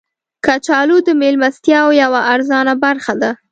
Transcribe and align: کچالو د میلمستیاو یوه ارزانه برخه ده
کچالو 0.45 0.97
د 1.07 1.09
میلمستیاو 1.21 1.97
یوه 2.03 2.19
ارزانه 2.33 2.73
برخه 2.83 3.13
ده 3.21 3.31